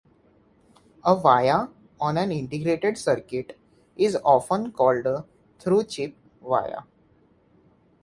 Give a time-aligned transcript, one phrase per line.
[1.05, 1.67] A via
[1.99, 3.55] on an integrated circuit
[3.95, 5.25] is often called a
[5.59, 6.81] through-chip via.